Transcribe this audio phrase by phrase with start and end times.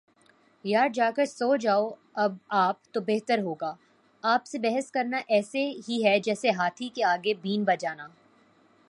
[0.65, 3.73] یار جا کر سو جاﺅ آپ تو بہتر ہو گا،
[4.23, 8.07] آپ سے بحث کرنا ایسے ہی ہے جسیے ہاتھی کے آگے بین بجانا